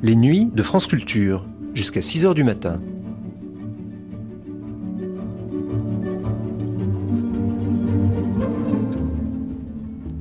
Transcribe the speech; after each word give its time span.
Les 0.00 0.14
nuits 0.14 0.46
de 0.46 0.62
France 0.62 0.86
Culture, 0.86 1.44
jusqu'à 1.74 2.00
6 2.00 2.24
h 2.26 2.34
du 2.34 2.44
matin. 2.44 2.80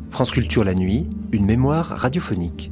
France 0.09 0.31
Culture 0.31 0.63
la 0.63 0.73
nuit, 0.73 1.08
une 1.31 1.45
mémoire 1.45 1.86
radiophonique. 1.86 2.72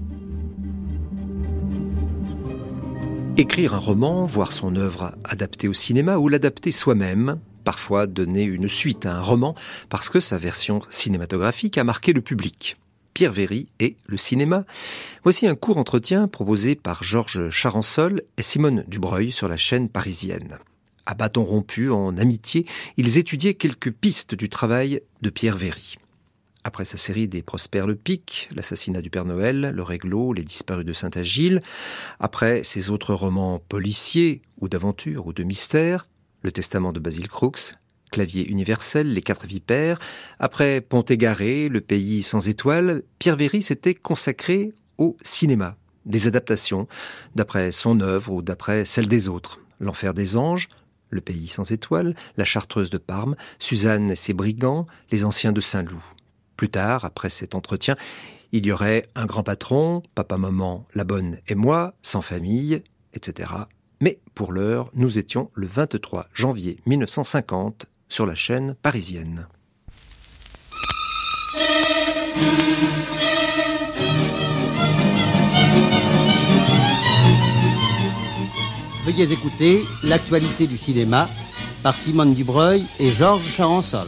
Écrire 3.38 3.76
un 3.76 3.80
roman, 3.80 4.26
voir 4.26 4.52
son 4.52 4.76
œuvre 4.76 5.16
adaptée 5.24 5.68
au 5.68 5.74
cinéma 5.74 6.18
ou 6.18 6.28
l'adapter 6.28 6.72
soi-même, 6.72 7.40
parfois 7.64 8.08
donner 8.08 8.46
une 8.46 8.68
suite 8.68 9.06
à 9.06 9.16
un 9.16 9.22
roman 9.22 9.54
parce 9.90 10.10
que 10.10 10.20
sa 10.20 10.40
version 10.40 10.80
cinématographique 10.90 11.78
a 11.78 11.84
marqué 11.84 12.14
le 12.14 12.22
public. 12.22 12.78
Pierre 13.16 13.32
Véry 13.32 13.70
et 13.80 13.96
le 14.08 14.18
cinéma. 14.18 14.66
Voici 15.24 15.48
un 15.48 15.56
court 15.56 15.78
entretien 15.78 16.28
proposé 16.28 16.76
par 16.76 17.02
Georges 17.02 17.50
Charansol 17.50 18.22
et 18.38 18.44
Simone 18.44 18.84
Dubreuil 18.88 19.32
sur 19.32 19.48
la 19.48 19.56
chaîne 19.56 19.88
parisienne. 19.88 20.60
À 21.06 21.16
bâton 21.16 21.46
rompu, 21.46 21.90
en 21.90 22.18
amitié, 22.18 22.66
ils 22.98 23.18
étudiaient 23.18 23.54
quelques 23.54 23.92
pistes 23.92 24.36
du 24.36 24.50
travail 24.50 25.02
de 25.22 25.30
Pierre 25.30 25.56
Véry. 25.56 25.96
Après 26.66 26.84
sa 26.84 26.98
série 26.98 27.30
des 27.30 27.42
Prosper 27.42 27.86
le 27.88 27.96
Pic, 27.96 28.50
L'assassinat 28.54 29.02
du 29.02 29.10
Père 29.10 29.24
Noël, 29.24 29.72
Le 29.74 29.84
Réglo, 29.84 30.34
Les 30.34 30.44
disparus 30.44 30.86
de 30.86 30.94
Saint-Agile, 30.94 31.62
après 32.20 32.64
ses 32.64 32.90
autres 32.90 33.14
romans 33.14 33.62
policiers 33.70 34.42
ou 34.60 34.68
d'aventure 34.68 35.26
ou 35.28 35.32
de 35.32 35.44
mystère, 35.44 36.10
Le 36.42 36.52
Testament 36.52 36.92
de 36.92 37.00
Basil 37.00 37.30
Crooks, 37.30 37.76
Clavier 38.12 38.48
universel, 38.48 39.14
Les 39.14 39.22
Quatre 39.22 39.46
Vipères. 39.46 40.00
Après 40.40 40.82
Pont-Égaré, 40.82 41.70
Le 41.70 41.82
Pays 41.82 42.24
sans 42.24 42.48
étoiles, 42.48 43.04
Pierre 43.20 43.36
Véry 43.36 43.62
s'était 43.62 43.96
consacré 43.96 44.74
au 44.98 45.18
cinéma, 45.24 45.76
des 46.06 46.28
adaptations, 46.28 46.88
d'après 47.36 47.72
son 47.72 48.00
œuvre 48.00 48.32
ou 48.32 48.42
d'après 48.42 48.86
celle 48.86 49.08
des 49.08 49.28
autres. 49.28 49.60
L'Enfer 49.80 50.14
des 50.14 50.38
Anges, 50.38 50.70
Le 51.10 51.22
Pays 51.22 51.48
sans 51.48 51.72
étoiles, 51.72 52.16
La 52.38 52.46
Chartreuse 52.46 52.90
de 52.90 52.98
Parme, 52.98 53.36
Suzanne 53.60 54.12
et 54.12 54.16
ses 54.16 54.34
brigands, 54.34 54.88
Les 55.12 55.24
Anciens 55.26 55.52
de 55.52 55.62
Saint-Loup. 55.62 56.04
Plus 56.56 56.70
tard, 56.70 57.04
après 57.04 57.30
cet 57.30 57.56
entretien, 57.56 57.98
il 58.52 58.66
y 58.66 58.72
aurait 58.72 59.08
un 59.16 59.26
grand 59.26 59.44
patron, 59.44 60.02
papa, 60.14 60.38
maman, 60.38 60.88
la 60.94 61.04
bonne 61.04 61.40
et 61.48 61.56
moi, 61.56 61.94
sans 62.02 62.22
famille, 62.22 62.82
etc. 63.14 63.52
Mais 64.00 64.20
pour 64.34 64.52
l'heure, 64.52 64.90
nous 64.94 65.20
étions 65.20 65.52
le 65.54 65.68
23 65.68 66.28
janvier 66.34 66.80
1950 66.86 67.88
sur 68.10 68.26
la 68.26 68.36
chaîne 68.36 68.76
parisienne. 68.76 69.48
Veuillez 79.06 79.32
écouter 79.32 79.84
l'actualité 80.04 80.66
du 80.66 80.78
cinéma 80.78 81.30
par 81.84 81.96
Simone 81.96 82.34
Dubreuil 82.34 82.84
et 83.00 83.12
Georges 83.12 83.50
Charansol. 83.56 84.08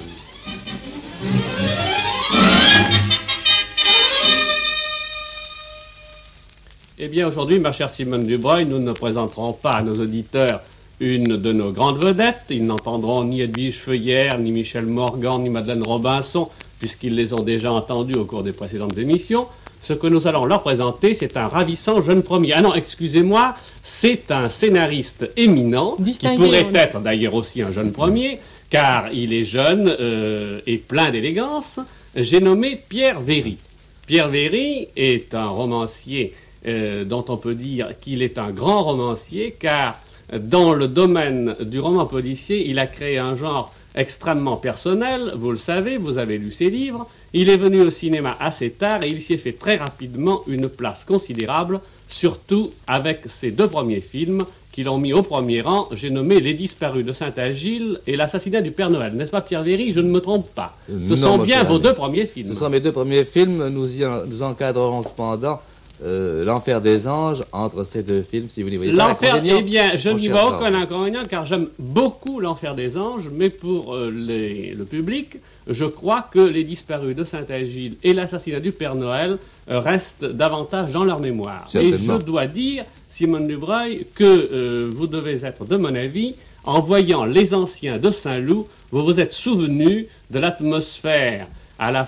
Eh 6.98 7.08
bien, 7.10 7.28
aujourd'hui, 7.28 7.60
ma 7.60 7.72
chère 7.72 7.92
Simone 7.92 8.24
Dubreuil, 8.24 8.66
nous 8.66 8.80
ne 8.80 8.92
présenterons 8.92 9.54
pas 9.54 9.74
à 9.74 9.82
nos 9.84 9.94
auditeurs 9.94 10.62
une 11.00 11.38
de 11.38 11.54
nos 11.54 11.72
grandes 11.72 12.04
vedettes. 12.04 12.46
Ils 12.50 12.66
n'entendront 12.66 13.24
ni 13.24 13.42
Edwige 13.42 13.78
Feuillère, 13.78 14.40
ni 14.40 14.52
Michel 14.52 14.86
Morgan, 14.86 15.42
ni 15.42 15.50
Madeleine 15.50 15.84
Robinson, 15.84 16.50
puisqu'ils 16.80 17.16
les 17.16 17.34
ont 17.34 17.44
déjà 17.44 17.72
entendus 17.72 18.16
au 18.16 18.26
cours 18.26 18.44
des 18.44 18.52
précédentes 18.52 18.98
émissions. 18.98 19.48
Ce 19.82 19.94
que 19.94 20.08
nous 20.08 20.28
allons 20.28 20.46
leur 20.46 20.64
présenter, 20.64 21.14
c'est 21.14 21.38
un 21.38 21.48
ravissant 21.48 22.02
jeune 22.02 22.24
premier. 22.24 22.54
Ah 22.54 22.62
non, 22.62 22.74
excusez-moi, 22.74 23.54
c'est 23.84 24.32
un 24.32 24.50
scénariste 24.50 25.32
éminent, 25.38 25.96
qui 25.98 26.28
pourrait 26.36 26.68
être 26.74 27.00
d'ailleurs 27.00 27.36
aussi 27.36 27.62
un 27.62 27.72
jeune 27.72 27.92
premier, 27.92 28.40
car 28.70 29.12
il 29.14 29.34
est 29.34 29.44
jeune 29.44 29.96
euh, 30.00 30.60
et 30.66 30.78
plein 30.78 31.12
d'élégance. 31.12 31.80
J'ai 32.16 32.40
nommé 32.40 32.82
Pierre 32.90 33.20
Véry. 33.20 33.58
Pierre 34.08 34.30
Véry 34.30 34.88
est 34.96 35.36
un 35.36 35.48
romancier 35.48 36.34
euh, 36.66 37.06
dont 37.06 37.26
on 37.30 37.38
peut 37.38 37.56
dire 37.56 37.90
qu'il 38.02 38.24
est 38.24 38.40
un 38.40 38.50
grand 38.50 38.84
romancier, 38.84 39.56
car 39.58 40.00
dans 40.34 40.74
le 40.74 40.88
domaine 40.88 41.56
du 41.62 41.80
roman 41.80 42.06
policier, 42.06 42.70
il 42.70 42.80
a 42.80 42.88
créé 42.88 43.18
un 43.18 43.36
genre 43.36 43.74
extrêmement 43.96 44.58
personnel, 44.58 45.32
vous 45.36 45.52
le 45.52 45.58
savez, 45.58 45.98
vous 45.98 46.18
avez 46.18 46.38
lu 46.38 46.52
ses 46.52 46.70
livres. 46.70 47.08
Il 47.34 47.50
est 47.50 47.58
venu 47.58 47.82
au 47.82 47.90
cinéma 47.90 48.38
assez 48.40 48.70
tard 48.70 49.04
et 49.04 49.10
il 49.10 49.22
s'y 49.22 49.34
est 49.34 49.38
fait 49.38 49.54
très 49.54 49.78
rapidement 49.78 50.44
une 50.48 50.70
place 50.70 51.04
considérable, 51.04 51.82
surtout 52.08 52.72
avec 52.88 53.22
ses 53.28 53.52
deux 53.52 53.68
premiers 53.68 54.02
films 54.02 54.46
qui 54.72 54.84
l'ont 54.84 55.00
mis 55.00 55.12
au 55.12 55.24
premier 55.24 55.62
rang. 55.62 55.90
J'ai 55.96 56.12
nommé 56.12 56.40
Les 56.40 56.54
disparus 56.54 57.04
de 57.04 57.12
Saint-Agile 57.12 58.00
et 58.06 58.16
L'assassinat 58.16 58.62
du 58.62 58.72
Père 58.72 58.92
Noël. 58.92 59.14
N'est-ce 59.14 59.32
pas, 59.32 59.42
Pierre 59.42 59.64
Véry? 59.64 59.92
Je 59.92 60.00
ne 60.00 60.10
me 60.10 60.20
trompe 60.20 60.48
pas. 60.54 60.78
Ce 61.08 61.16
sont 61.16 61.40
bien 61.40 61.64
vos 61.64 61.80
deux 61.80 61.96
premiers 61.96 62.28
films. 62.28 62.54
Ce 62.54 62.60
sont 62.60 62.70
mes 62.70 62.80
deux 62.80 62.92
premiers 62.92 63.24
films. 63.24 63.70
Nous, 63.70 64.02
y 64.02 64.06
nous 64.28 64.44
encadrerons 64.44 65.02
cependant 65.02 65.60
euh, 66.04 66.46
L'Enfer 66.46 66.82
des 66.82 67.08
Anges 67.08 67.44
entre 67.52 67.84
ces 67.84 68.04
deux 68.04 68.22
films, 68.22 68.50
si 68.50 68.62
vous 68.62 68.70
n'y 68.70 68.78
voyez 68.78 68.92
pas 68.92 69.10
L'Enfer, 69.10 69.42
eh 69.44 69.64
bien, 69.64 69.96
je 69.96 70.10
n'y 70.10 70.28
vois 70.28 70.56
aucun 70.56 70.74
inconvénient 70.74 71.24
car 71.28 71.46
j'aime 71.46 71.70
beaucoup 71.80 72.40
L'Enfer 72.40 72.76
des 72.76 72.98
Anges, 72.98 73.30
mais 73.34 73.50
pour 73.50 73.96
euh, 73.96 74.12
le 74.12 74.84
public, 74.86 75.38
je 75.68 75.86
crois 75.86 76.28
que 76.32 76.40
Les 76.40 76.64
Disparus 76.64 77.16
de 77.16 77.24
Saint-Agile 77.24 77.96
et 78.04 78.14
L'assassinat 78.14 78.60
du 78.60 78.72
Père 78.72 78.96
Noël 78.96 79.38
euh, 79.72 79.80
restent 79.80 80.26
davantage 80.26 80.92
dans 80.92 81.04
leur 81.04 81.20
mémoire. 81.20 81.68
Et 81.74 81.98
je 81.98 82.14
dois 82.14 82.46
dire, 82.46 82.86
Simone 83.10 83.48
Dubreuil, 83.48 84.06
que 84.14 84.90
vous 84.94 85.08
devez 85.08 85.44
être 85.46 85.66
de 85.66 85.78
mon 85.78 85.96
avis. 85.96 86.36
En 86.64 86.82
voyant 86.82 87.24
Les 87.24 87.54
Anciens 87.54 87.98
de 87.98 88.12
Saint-Loup, 88.12 88.68
vous 88.92 89.04
vous 89.04 89.20
êtes 89.22 89.32
souvenu 89.32 90.08
de 90.30 90.40
l'atmosphère 90.40 91.48
à, 91.80 92.06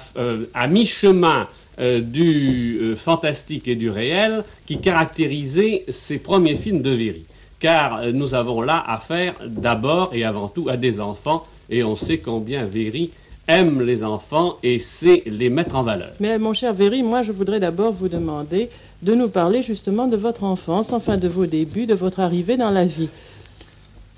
à 0.53 0.67
mi-chemin 0.67 1.47
euh, 1.79 2.01
du 2.01 2.77
euh, 2.81 2.95
fantastique 2.95 3.67
et 3.69 3.75
du 3.75 3.89
réel 3.89 4.43
qui 4.65 4.79
caractérisait 4.79 5.85
ces 5.87 6.17
premiers 6.17 6.57
films 6.57 6.81
de 6.81 6.89
Véry. 6.89 7.25
Car 7.59 7.99
euh, 7.99 8.11
nous 8.11 8.33
avons 8.33 8.61
là 8.61 8.83
affaire 8.85 9.35
d'abord 9.47 10.11
et 10.13 10.25
avant 10.25 10.49
tout 10.49 10.67
à 10.67 10.75
des 10.75 10.99
enfants, 10.99 11.45
et 11.69 11.83
on 11.83 11.95
sait 11.95 12.17
combien 12.17 12.65
Véry 12.65 13.11
aime 13.47 13.81
les 13.81 14.03
enfants 14.03 14.57
et 14.61 14.79
sait 14.79 15.23
les 15.25 15.49
mettre 15.49 15.75
en 15.75 15.83
valeur. 15.83 16.11
Mais 16.19 16.37
mon 16.37 16.53
cher 16.53 16.73
Véry, 16.73 17.01
moi 17.01 17.23
je 17.23 17.31
voudrais 17.31 17.61
d'abord 17.61 17.93
vous 17.93 18.09
demander 18.09 18.69
de 19.01 19.15
nous 19.15 19.29
parler 19.29 19.61
justement 19.61 20.07
de 20.07 20.17
votre 20.17 20.43
enfance, 20.43 20.91
enfin 20.91 21.17
de 21.17 21.27
vos 21.27 21.45
débuts, 21.45 21.85
de 21.85 21.93
votre 21.93 22.19
arrivée 22.19 22.57
dans 22.57 22.71
la 22.71 22.85
vie. 22.85 23.09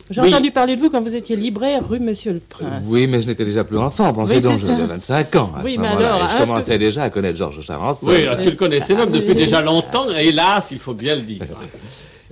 J'ai 0.09 0.21
entendu 0.21 0.51
parler 0.51 0.75
de 0.75 0.81
vous 0.81 0.89
quand 0.89 1.01
vous 1.01 1.15
étiez 1.15 1.35
libraire 1.35 1.87
rue 1.87 1.99
Monsieur 1.99 2.33
le 2.33 2.39
Prince. 2.39 2.85
Oui, 2.87 3.07
mais 3.07 3.21
je 3.21 3.27
n'étais 3.27 3.45
déjà 3.45 3.63
plus 3.63 3.77
enfant. 3.77 4.13
Pensez 4.13 4.41
donc, 4.41 4.59
j'avais 4.59 4.85
25 4.85 5.35
ans 5.35 5.51
à 5.57 5.63
oui, 5.63 5.75
ce 5.75 5.81
mais 5.81 5.87
alors, 5.87 6.27
je 6.27 6.37
commençais 6.37 6.77
déjà 6.77 7.03
à 7.03 7.09
connaître 7.09 7.37
Georges 7.37 7.61
Charence. 7.61 7.99
Oui, 8.01 8.25
tu 8.41 8.49
le 8.49 8.55
connaissais 8.55 8.95
même 8.95 9.11
depuis 9.11 9.35
déjà 9.35 9.61
longtemps, 9.61 10.09
hélas, 10.09 10.69
il 10.71 10.79
faut 10.79 10.93
bien 10.93 11.15
le 11.15 11.21
dire. 11.21 11.41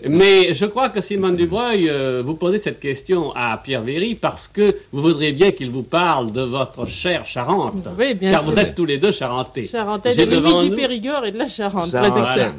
Mais 0.07 0.53
je 0.53 0.65
crois 0.65 0.89
que 0.89 1.01
Simone 1.01 1.35
Dubreuil, 1.35 1.89
euh, 1.89 2.21
vous 2.23 2.35
posez 2.35 2.59
cette 2.59 2.79
question 2.79 3.31
à 3.35 3.57
Pierre 3.57 3.81
Véry 3.81 4.15
parce 4.15 4.47
que 4.47 4.75
vous 4.91 5.01
voudriez 5.01 5.31
bien 5.31 5.51
qu'il 5.51 5.69
vous 5.69 5.83
parle 5.83 6.31
de 6.31 6.41
votre 6.41 6.85
chère 6.85 7.25
Charente. 7.25 7.87
Oui, 7.97 8.13
bien 8.13 8.31
car 8.31 8.43
vous 8.43 8.57
êtes 8.57 8.75
tous 8.75 8.85
les 8.85 8.97
deux 8.97 9.11
charentais. 9.11 9.65
Charentais 9.65 10.15
de 10.15 10.25
devant 10.25 10.63
du 10.63 10.71
Périgord 10.71 11.25
et 11.25 11.31
de 11.31 11.37
la 11.37 11.47
Charente. 11.47 11.93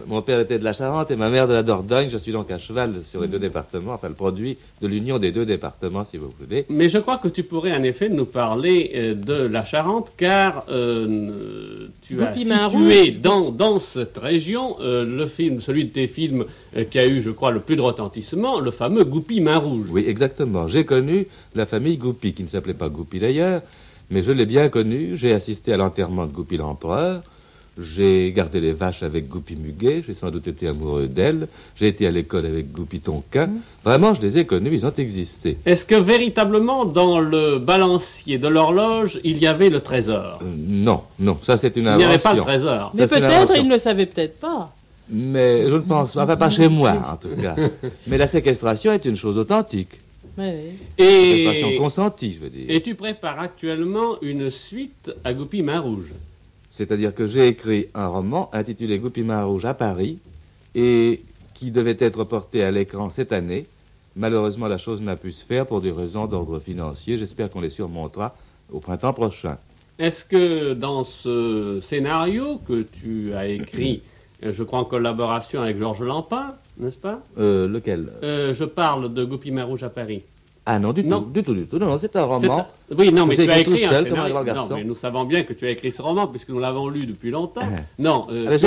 Mon 0.06 0.22
père 0.22 0.40
était 0.40 0.58
de 0.58 0.64
la 0.64 0.72
Charente 0.72 1.10
et 1.10 1.16
ma 1.16 1.28
mère 1.28 1.48
de 1.48 1.54
la 1.54 1.62
Dordogne. 1.62 2.08
Je 2.10 2.18
suis 2.18 2.32
donc 2.32 2.50
à 2.50 2.58
cheval 2.58 2.94
sur 3.04 3.20
les 3.20 3.28
deux 3.28 3.38
départements, 3.38 3.94
enfin 3.94 4.08
le 4.08 4.14
produit 4.14 4.56
de 4.80 4.86
l'union 4.86 5.18
des 5.18 5.32
deux 5.32 5.46
départements, 5.46 6.04
si 6.04 6.16
vous 6.16 6.32
voulez. 6.38 6.66
Mais 6.68 6.88
je 6.88 6.98
crois 6.98 7.18
que 7.18 7.28
tu 7.28 7.42
pourrais 7.42 7.72
en 7.72 7.82
effet 7.82 8.08
nous 8.08 8.26
parler 8.26 8.92
euh, 8.94 9.14
de 9.14 9.34
la 9.34 9.64
Charente, 9.64 10.12
car 10.16 10.64
euh, 10.70 11.86
tu 12.10 12.22
as 12.22 12.34
situé 12.34 13.12
dans, 13.12 13.50
dans 13.50 13.78
cette 13.78 14.18
région 14.18 14.76
le 14.80 15.26
film, 15.26 15.60
celui 15.60 15.84
de 15.86 15.90
tes 15.90 16.06
films 16.06 16.44
qui 16.90 16.98
a 16.98 17.06
eu, 17.06 17.22
je 17.22 17.30
je 17.30 17.34
crois, 17.34 17.52
le 17.52 17.60
plus 17.60 17.76
de 17.76 17.80
retentissement, 17.80 18.58
le 18.58 18.72
fameux 18.72 19.04
Goupy 19.04 19.40
Main 19.40 19.58
Rouge. 19.58 19.86
Oui, 19.90 20.04
exactement. 20.06 20.66
J'ai 20.66 20.84
connu 20.84 21.28
la 21.54 21.64
famille 21.64 21.96
Goupy, 21.96 22.32
qui 22.32 22.42
ne 22.42 22.48
s'appelait 22.48 22.74
pas 22.74 22.88
Goupy 22.88 23.20
d'ailleurs, 23.20 23.62
mais 24.10 24.24
je 24.24 24.32
l'ai 24.32 24.46
bien 24.46 24.68
connu. 24.68 25.16
J'ai 25.16 25.32
assisté 25.32 25.72
à 25.72 25.76
l'enterrement 25.76 26.26
de 26.26 26.32
Goupy 26.32 26.56
l'empereur. 26.56 27.22
J'ai 27.82 28.32
gardé 28.32 28.60
les 28.60 28.72
vaches 28.72 29.02
avec 29.02 29.28
Goupy 29.28 29.56
Muguet, 29.56 30.02
j'ai 30.06 30.14
sans 30.14 30.30
doute 30.30 30.48
été 30.48 30.68
amoureux 30.68 31.06
d'elles, 31.06 31.48
j'ai 31.76 31.88
été 31.88 32.06
à 32.06 32.10
l'école 32.10 32.46
avec 32.46 32.72
Goupy 32.72 33.00
Tonquin. 33.00 33.46
Mm. 33.46 33.60
Vraiment, 33.84 34.14
je 34.14 34.20
les 34.20 34.38
ai 34.38 34.44
connus, 34.44 34.70
ils 34.72 34.86
ont 34.86 34.92
existé. 34.96 35.56
Est-ce 35.64 35.86
que 35.86 35.94
véritablement 35.94 36.84
dans 36.84 37.20
le 37.20 37.58
balancier 37.58 38.38
de 38.38 38.48
l'horloge, 38.48 39.20
il 39.24 39.38
y 39.38 39.46
avait 39.46 39.70
le 39.70 39.80
trésor? 39.80 40.40
Euh, 40.42 40.46
non, 40.56 41.02
non, 41.18 41.38
ça 41.42 41.56
c'est 41.56 41.76
une 41.76 41.86
Il 41.86 41.96
n'y 41.96 42.04
avait 42.04 42.18
pas 42.18 42.34
de 42.34 42.40
invention. 42.40 42.44
trésor. 42.44 42.90
Mais 42.94 43.06
peut-être, 43.06 43.24
invention. 43.24 43.62
il 43.62 43.68
ne 43.68 43.72
le 43.74 43.78
savait 43.78 44.06
peut-être 44.06 44.38
pas. 44.40 44.72
Mais 45.08 45.64
je 45.68 45.74
ne 45.74 45.78
pense 45.80 46.14
pas, 46.14 46.24
enfin 46.24 46.36
pas 46.36 46.50
chez 46.50 46.68
moi 46.68 46.92
en 47.12 47.16
tout 47.16 47.34
cas. 47.40 47.56
Mais 48.06 48.16
la 48.18 48.26
séquestration 48.26 48.92
est 48.92 49.04
une 49.04 49.16
chose 49.16 49.38
authentique. 49.38 50.00
Oui, 50.38 50.44
oui. 50.46 50.70
Séquestration 50.98 51.68
Et, 51.70 51.76
consentie, 51.76 52.34
je 52.34 52.38
veux 52.40 52.50
dire. 52.50 52.66
et 52.68 52.80
tu 52.80 52.94
prépares 52.94 53.40
actuellement 53.40 54.16
une 54.22 54.50
suite 54.50 55.10
à 55.24 55.32
Goupy 55.32 55.62
Main 55.62 55.80
Rouge? 55.80 56.12
C'est-à-dire 56.70 57.14
que 57.14 57.26
j'ai 57.26 57.48
écrit 57.48 57.88
un 57.94 58.06
roman 58.06 58.48
intitulé 58.52 58.98
Goupy 58.98 59.22
Main 59.22 59.44
Rouge 59.44 59.64
à 59.64 59.74
Paris 59.74 60.18
et 60.74 61.22
qui 61.54 61.70
devait 61.70 61.96
être 61.98 62.24
porté 62.24 62.62
à 62.62 62.70
l'écran 62.70 63.10
cette 63.10 63.32
année. 63.32 63.66
Malheureusement, 64.16 64.66
la 64.66 64.78
chose 64.78 65.02
n'a 65.02 65.16
pu 65.16 65.32
se 65.32 65.44
faire 65.44 65.66
pour 65.66 65.80
des 65.80 65.92
raisons 65.92 66.26
d'ordre 66.26 66.58
financier. 66.60 67.18
J'espère 67.18 67.50
qu'on 67.50 67.60
les 67.60 67.70
surmontera 67.70 68.34
au 68.72 68.78
printemps 68.80 69.12
prochain. 69.12 69.58
Est-ce 69.98 70.24
que 70.24 70.72
dans 70.72 71.04
ce 71.04 71.80
scénario 71.82 72.60
que 72.66 72.82
tu 72.82 73.34
as 73.34 73.48
écrit, 73.48 74.02
euh, 74.44 74.52
je 74.52 74.62
crois 74.62 74.78
en 74.78 74.84
collaboration 74.84 75.60
avec 75.60 75.76
Georges 75.76 76.02
Lampin, 76.02 76.54
n'est-ce 76.78 76.96
pas? 76.96 77.20
Euh, 77.38 77.68
lequel? 77.68 78.10
Euh, 78.22 78.54
Je 78.54 78.64
parle 78.64 79.12
de 79.12 79.24
Goupy 79.24 79.50
Main 79.50 79.64
Rouge 79.64 79.82
à 79.82 79.90
Paris. 79.90 80.22
Ah 80.72 80.78
non, 80.78 80.92
du 80.92 81.02
Non. 81.02 81.20
tout, 81.22 81.30
du 81.30 81.42
tout, 81.42 81.52
du 81.54 81.66
tout. 81.66 81.78
Non, 81.80 81.86
non, 81.86 81.98
c'est 81.98 82.14
un 82.14 82.22
roman. 82.22 82.60
un- 82.60 82.66
Oui, 82.96 83.10
non, 83.12 83.26
mais 83.26 83.34
tu 83.34 83.50
as 83.50 83.58
écrit 83.58 83.84
un 83.84 83.90
seul, 83.90 84.04
scénario. 84.04 84.44
Non, 84.54 84.68
mais 84.76 84.84
nous 84.84 84.94
savons 84.94 85.24
bien 85.24 85.42
que 85.42 85.52
tu 85.52 85.66
as 85.66 85.70
écrit 85.70 85.90
ce 85.90 86.00
roman 86.00 86.28
puisque 86.28 86.48
nous 86.50 86.60
l'avons 86.60 86.88
lu 86.88 87.06
depuis 87.06 87.30
longtemps. 87.32 87.62
Ah. 87.64 87.80
Non, 87.98 88.28
euh, 88.30 88.46
Ah, 88.48 88.58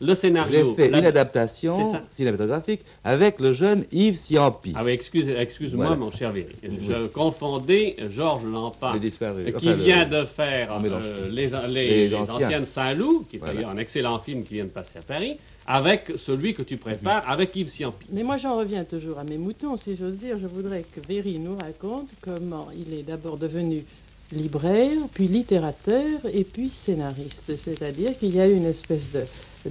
j'ai- 0.00 0.06
le 0.06 0.14
J'ai 0.14 0.20
scénario. 0.20 0.74
fait 0.74 0.88
la- 0.90 0.98
une 0.98 1.02
C'est 1.04 1.08
adaptation 1.08 1.92
ça. 1.92 2.02
cinématographique 2.14 2.80
avec 3.04 3.40
le 3.40 3.52
jeune 3.52 3.84
Yves 3.92 4.18
Ciampi. 4.18 4.72
Ah 4.76 4.82
oui, 4.84 4.92
excuse, 4.92 5.28
excuse-moi, 5.28 5.86
Voilà. 5.86 6.00
mon 6.00 6.10
cher 6.10 6.32
Véry. 6.32 6.54
Je 6.62 7.06
confondais 7.08 7.96
Georges 8.10 8.42
euh, 8.44 9.50
qui 9.52 9.56
Enfin, 9.56 9.76
le- 9.76 9.82
vient 9.82 10.04
de 10.04 10.24
faire 10.24 10.72
euh, 10.84 11.28
les, 11.30 11.46
les- 11.68 11.88
Les 11.88 12.08
les 12.08 12.14
anciens. 12.14 12.34
anciennes 12.46 12.64
Saint-Loup, 12.64 13.26
qui 13.30 13.36
est 13.36 13.38
Voilà. 13.38 13.54
d'ailleurs 13.54 13.70
un 13.70 13.78
excellent 13.78 14.18
film 14.18 14.44
qui 14.44 14.54
vient 14.54 14.64
de 14.64 14.70
passer 14.70 14.98
à 14.98 15.02
Paris, 15.02 15.36
avec 15.66 16.12
celui 16.16 16.54
que 16.54 16.62
tu 16.62 16.76
prépares 16.76 17.28
avec 17.28 17.56
Yves 17.56 17.68
Ciampi. 17.68 18.06
Mais 18.12 18.22
moi, 18.22 18.36
j'en 18.36 18.56
reviens 18.58 18.84
toujours 18.84 19.18
à 19.18 19.24
mes 19.24 19.38
moutons, 19.38 19.76
si 19.76 19.96
j'ose 19.96 20.16
dire. 20.16 20.36
Je 20.38 20.46
voudrais 20.46 20.82
que 20.82 21.00
Véry 21.08 21.38
nous 21.38 21.56
raconte 21.56 22.08
comment 22.20 22.68
il 22.76 22.96
est 22.98 23.02
d'abord 23.02 23.36
devenu 23.36 23.82
libraire, 24.32 24.98
puis 25.14 25.26
littérateur, 25.28 26.20
et 26.32 26.44
puis 26.44 26.68
scénariste. 26.68 27.56
C'est-à-dire 27.56 28.18
qu'il 28.18 28.34
y 28.34 28.40
a 28.40 28.46
une 28.48 28.64
espèce 28.66 29.10
de, 29.12 29.20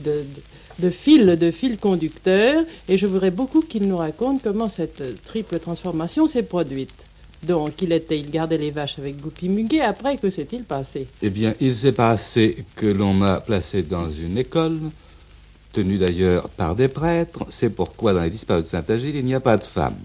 de, 0.04 0.90
fil, 0.90 1.38
de 1.38 1.52
fil 1.52 1.78
conducteur, 1.78 2.64
et 2.88 2.98
je 2.98 3.08
voudrais 3.08 3.32
beaucoup 3.32 3.62
qu'il 3.62 3.88
nous 3.88 3.98
raconte 3.98 4.44
comment 4.44 4.70
cette 4.70 5.22
triple 5.24 5.60
transformation 5.60 6.28
s'est 6.28 6.44
produite. 6.44 6.94
Donc, 7.44 7.82
il 7.82 7.92
était, 7.92 8.18
il 8.20 8.32
gardait 8.32 8.58
les 8.58 8.72
vaches 8.72 8.98
avec 8.98 9.22
Goupy 9.22 9.50
Muguet. 9.50 9.82
Après, 9.82 10.18
que 10.18 10.30
s'est-il 10.30 10.64
passé? 10.64 11.08
Eh 11.22 11.30
bien, 11.30 11.54
il 11.60 11.76
s'est 11.76 11.92
passé 11.92 12.66
que 12.76 12.88
l'on 12.88 13.14
m'a 13.14 13.40
placé 13.40 13.84
dans 13.84 14.10
une 14.10 14.38
école, 14.38 14.80
tenue 15.72 15.98
d'ailleurs 15.98 16.50
par 16.50 16.76
des 16.76 16.88
prêtres. 16.88 17.46
C'est 17.52 17.70
pourquoi 17.70 18.14
dans 18.14 18.24
les 18.24 18.32
disparus 18.32 18.64
de 18.64 18.70
Saint-Agile, 18.70 19.16
il 19.16 19.26
n'y 19.26 19.36
a 19.36 19.40
pas 19.40 19.58
de 19.58 19.64
femmes. 19.64 20.00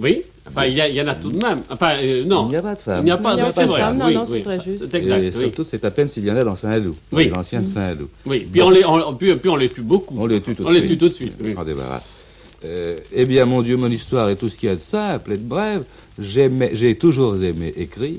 Oui, 0.00 0.22
enfin, 0.48 0.66
il 0.66 0.76
y, 0.76 0.80
a- 0.80 0.88
il 0.88 0.94
y 0.94 1.02
en 1.02 1.08
a 1.08 1.14
tout 1.14 1.30
de 1.30 1.44
même. 1.44 1.58
Enfin, 1.70 1.94
euh, 2.00 2.24
non, 2.24 2.46
Il 2.46 2.50
n'y 2.50 2.56
a 2.56 2.62
pas 2.62 2.74
de 2.76 2.80
femmes. 2.80 3.00
il 3.02 3.04
n'y 3.06 3.10
a 3.10 3.16
pas 3.16 3.34
de 3.36 3.40
pas 3.42 3.50
c'est 3.52 3.62
de 3.62 3.66
vrai. 3.68 3.80
femmes, 3.80 3.98
non, 3.98 4.06
oui, 4.06 4.14
non, 4.14 4.26
c'est 4.26 4.32
oui. 4.32 4.42
très 4.42 4.62
juste. 4.62 4.84
C'est 4.90 4.94
exact, 4.98 5.18
Et 5.22 5.26
oui. 5.26 5.32
surtout, 5.40 5.66
c'est 5.68 5.84
à 5.84 5.90
peine 5.90 6.08
s'il 6.08 6.24
y 6.24 6.30
en 6.30 6.36
a 6.36 6.44
dans 6.44 6.54
Saint-Loup, 6.56 6.94
Oui. 7.12 7.28
dans 7.28 7.36
l'ancienne 7.36 7.66
Saint-Loup. 7.66 8.08
Oui, 8.26 8.46
puis 8.50 8.62
on 8.62 8.70
les, 8.70 8.84
on, 8.84 9.14
puis, 9.14 9.34
puis 9.36 9.50
on 9.50 9.56
les 9.56 9.68
tue 9.68 9.82
beaucoup. 9.82 10.14
On 10.16 10.26
les 10.26 10.40
tue 10.40 10.54
tout 10.54 10.62
de 10.62 10.68
On 10.68 10.70
les 10.70 10.80
suite. 10.80 10.90
tue 10.92 10.98
tout 10.98 11.08
de 11.08 11.14
suite, 11.14 11.32
On 11.40 11.44
oui. 11.44 11.54
s'en 11.54 11.64
débarrasse. 11.64 12.04
Euh, 12.64 12.96
eh 13.12 13.24
bien, 13.24 13.44
mon 13.44 13.62
Dieu, 13.62 13.76
mon 13.76 13.90
histoire 13.90 14.28
et 14.30 14.36
tout 14.36 14.48
ce 14.48 14.56
qu'il 14.56 14.68
y 14.68 14.72
a 14.72 14.76
de 14.76 14.80
simple 14.80 15.32
et 15.32 15.36
de 15.36 15.42
bref, 15.44 15.82
j'aimais- 16.18 16.70
j'ai 16.74 16.94
toujours 16.96 17.42
aimé 17.42 17.72
écrire. 17.76 18.18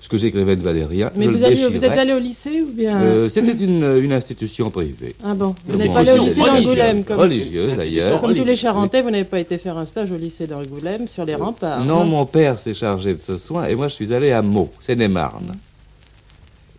Ce 0.00 0.08
que 0.08 0.18
j'écrivais 0.18 0.54
ne 0.54 0.60
valait 0.60 0.84
rien. 0.84 1.10
Mais 1.16 1.24
je 1.24 1.30
vous, 1.30 1.38
le 1.38 1.44
avez, 1.44 1.68
vous 1.68 1.84
êtes 1.84 1.90
allé 1.92 2.12
au 2.12 2.18
lycée 2.18 2.60
ou 2.62 2.70
bien 2.70 3.00
Euh, 3.00 3.28
C'était 3.28 3.52
une, 3.52 3.98
une 4.02 4.12
institution 4.12 4.70
privée. 4.70 5.16
Ah 5.24 5.34
bon, 5.34 5.54
vous 5.66 5.72
Bon, 5.72 5.78
n'êtes 5.78 5.92
pas 5.92 6.00
allé 6.00 6.12
au 6.12 6.22
lycée 6.22 6.40
d'Angoulême 6.40 7.04
comme, 7.04 7.18
Religieuse 7.18 7.76
d'ailleurs. 7.76 8.20
comme 8.20 8.34
tous 8.34 8.44
les. 8.44 8.54
Charentais, 8.56 9.02
vous 9.02 9.10
n'avez 9.10 9.24
pas 9.24 9.40
été 9.40 9.58
faire 9.58 9.76
un 9.78 9.86
stage 9.86 10.12
au 10.12 10.16
lycée 10.16 10.46
d'Angoulême 10.46 11.08
sur 11.08 11.24
les 11.24 11.34
remparts. 11.34 11.84
Non, 11.84 12.04
mon 12.04 12.24
père 12.24 12.58
s'est 12.58 12.74
chargé 12.74 13.14
de 13.14 13.20
ce 13.20 13.36
soin 13.36 13.66
et 13.66 13.74
moi 13.74 13.88
je 13.88 13.94
suis 13.94 14.12
allé 14.12 14.30
à 14.32 14.42
Meaux, 14.42 14.70
Seine-et-Marne. 14.80 15.52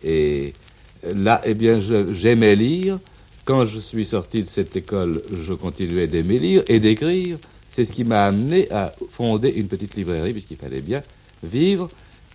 Et 0.04 0.52
là, 1.14 1.40
eh 1.44 1.54
bien, 1.54 1.80
j'aimais 2.12 2.54
lire. 2.56 2.98
Quand 3.44 3.64
je 3.64 3.78
suis 3.78 4.04
sorti 4.06 4.42
de 4.42 4.48
cette 4.48 4.76
école, 4.76 5.22
je 5.32 5.52
continuais 5.54 6.06
d'aimer 6.06 6.38
lire 6.38 6.62
et 6.68 6.78
d'écrire. 6.80 7.38
C'est 7.70 7.84
ce 7.84 7.92
qui 7.92 8.04
m'a 8.04 8.20
amené 8.20 8.70
à 8.70 8.92
fonder 9.10 9.48
une 9.50 9.66
petite 9.68 9.94
librairie, 9.96 10.32
puisqu'il 10.32 10.56
fallait 10.56 10.80
bien 10.82 11.02
vivre. 11.42 11.88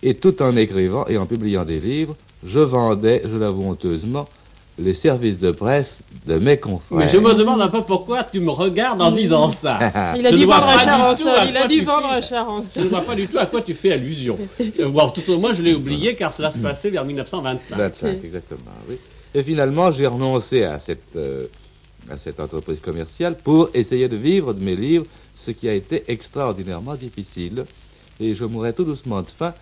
Et 0.06 0.14
tout 0.14 0.40
en 0.42 0.54
écrivant 0.56 1.06
et 1.08 1.16
en 1.16 1.24
publiant 1.26 1.64
des 1.64 1.80
livres, 1.80 2.14
je 2.44 2.60
vendais, 2.60 3.22
je 3.24 3.36
l'avoue 3.36 3.64
honteusement, 3.70 4.26
les 4.78 4.92
services 4.92 5.38
de 5.38 5.50
presse 5.50 6.00
de 6.26 6.36
mes 6.36 6.58
confrères. 6.58 6.98
Mais 6.98 7.08
je 7.08 7.16
me 7.16 7.32
demande 7.32 7.62
un 7.62 7.68
peu 7.68 7.82
pourquoi 7.82 8.22
tu 8.24 8.40
me 8.40 8.50
regardes 8.50 9.00
en 9.00 9.10
disant 9.12 9.50
ça. 9.52 9.78
Il 10.18 10.26
a 10.26 10.30
Je 10.30 10.36
dit 10.36 10.44
vendre 10.44 10.72
tout 10.72 10.78
charançon, 10.84 11.28
à 11.28 11.44
il 11.46 11.56
a 11.56 11.66
dit 11.66 11.80
vendre 11.80 12.08
fais. 12.08 12.14
un 12.16 12.20
Je 12.20 12.28
charançon. 12.28 12.80
ne 12.82 12.88
vois 12.88 13.00
pas 13.02 13.14
du 13.14 13.26
tout 13.28 13.38
à 13.38 13.46
quoi 13.46 13.62
tu 13.62 13.72
fais 13.74 13.92
allusion. 13.92 14.36
Euh, 14.80 14.88
ou 14.88 14.98
alors, 14.98 15.12
tout 15.12 15.22
au 15.30 15.38
moins, 15.38 15.52
je 15.52 15.62
l'ai 15.62 15.74
oublié 15.74 16.14
car 16.16 16.32
cela 16.34 16.50
se 16.50 16.58
passait 16.58 16.90
vers 16.90 17.04
1925. 17.04 17.76
25, 17.76 18.24
exactement, 18.24 18.60
oui. 18.88 18.96
Et 19.34 19.42
finalement, 19.42 19.90
j'ai 19.92 20.06
renoncé 20.06 20.64
à 20.64 20.78
cette, 20.78 21.14
euh, 21.16 21.46
à 22.10 22.16
cette 22.18 22.40
entreprise 22.40 22.80
commerciale 22.80 23.36
pour 23.42 23.70
essayer 23.74 24.08
de 24.08 24.16
vivre 24.16 24.52
de 24.52 24.62
mes 24.64 24.74
livres, 24.76 25.06
ce 25.34 25.50
qui 25.52 25.68
a 25.68 25.72
été 25.74 26.02
extraordinairement 26.08 26.94
difficile. 26.94 27.64
Et 28.18 28.34
je 28.34 28.44
mourrais 28.44 28.72
tout 28.72 28.84
doucement 28.84 29.22
de 29.22 29.28
faim, 29.28 29.54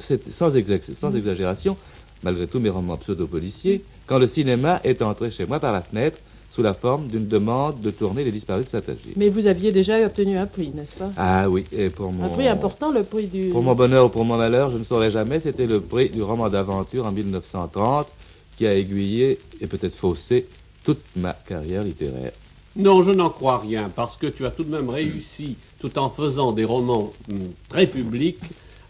sans, 0.00 0.50
sans 0.94 1.14
exagération, 1.16 1.76
malgré 2.22 2.46
tous 2.46 2.58
mes 2.58 2.70
romans 2.70 2.96
pseudo-policiers, 2.96 3.82
quand 4.06 4.18
le 4.18 4.26
cinéma 4.26 4.80
est 4.84 5.02
entré 5.02 5.30
chez 5.30 5.46
moi 5.46 5.60
par 5.60 5.72
la 5.72 5.82
fenêtre 5.82 6.18
sous 6.50 6.62
la 6.62 6.74
forme 6.74 7.06
d'une 7.06 7.28
demande 7.28 7.80
de 7.80 7.90
tourner 7.90 8.24
Les 8.24 8.32
Disparus 8.32 8.66
de 8.66 8.70
Saint-Agile. 8.70 9.12
Mais 9.16 9.28
vous 9.28 9.46
aviez 9.46 9.70
déjà 9.70 10.04
obtenu 10.04 10.36
un 10.36 10.46
prix, 10.46 10.72
n'est-ce 10.74 10.96
pas? 10.96 11.10
Ah 11.16 11.48
oui, 11.48 11.64
et 11.70 11.90
pour 11.90 12.12
mon... 12.12 12.24
Un 12.24 12.28
prix 12.28 12.48
important, 12.48 12.90
le 12.90 13.04
prix 13.04 13.28
du... 13.28 13.50
Pour 13.50 13.62
mon 13.62 13.76
bonheur 13.76 14.06
ou 14.06 14.08
pour 14.08 14.24
mon 14.24 14.36
malheur, 14.36 14.72
je 14.72 14.78
ne 14.78 14.82
saurais 14.82 15.12
jamais. 15.12 15.38
C'était 15.38 15.66
le 15.66 15.80
prix 15.80 16.10
du 16.10 16.22
roman 16.22 16.48
d'aventure 16.48 17.06
en 17.06 17.12
1930 17.12 18.08
qui 18.56 18.66
a 18.66 18.74
aiguillé 18.74 19.38
et 19.60 19.66
peut-être 19.68 19.94
faussé 19.94 20.46
toute 20.84 21.00
ma 21.14 21.32
carrière 21.32 21.84
littéraire. 21.84 22.32
Non, 22.74 23.02
je 23.02 23.12
n'en 23.12 23.30
crois 23.30 23.58
rien, 23.58 23.90
parce 23.94 24.16
que 24.16 24.26
tu 24.26 24.44
as 24.44 24.50
tout 24.50 24.64
de 24.64 24.70
même 24.70 24.90
réussi, 24.90 25.56
tout 25.80 25.96
en 25.98 26.10
faisant 26.10 26.52
des 26.52 26.64
romans 26.64 27.12
hum, 27.30 27.38
très 27.68 27.86
publics, 27.86 28.40